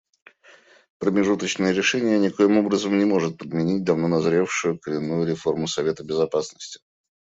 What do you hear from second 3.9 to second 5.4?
назревшую коренную